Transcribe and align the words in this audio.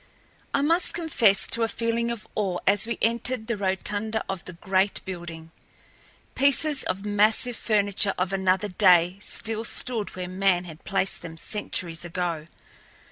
I 0.51 0.63
must 0.63 0.95
confess 0.95 1.45
to 1.45 1.61
a 1.61 1.67
feeling 1.67 2.09
of 2.09 2.27
awe 2.33 2.57
as 2.65 2.87
we 2.87 2.97
entered 3.03 3.45
the 3.45 3.55
rotunda 3.55 4.25
of 4.27 4.43
the 4.45 4.53
great 4.53 4.99
building. 5.05 5.51
Pieces 6.33 6.81
of 6.81 7.05
massive 7.05 7.55
furniture 7.55 8.15
of 8.17 8.33
another 8.33 8.69
day 8.69 9.17
still 9.21 9.63
stood 9.63 10.15
where 10.15 10.27
man 10.27 10.63
had 10.63 10.85
placed 10.85 11.21
them 11.21 11.37
centuries 11.37 12.03
ago. 12.03 12.47